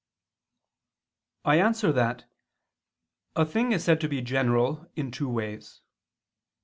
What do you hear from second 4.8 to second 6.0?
in two ways.